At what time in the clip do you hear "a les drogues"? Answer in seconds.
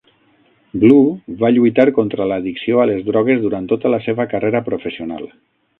2.83-3.45